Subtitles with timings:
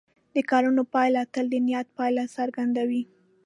[0.35, 3.03] د کړنو پایله تل د نیت پایله څرګندوي.